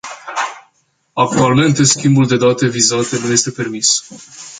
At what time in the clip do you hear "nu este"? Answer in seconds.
3.19-3.51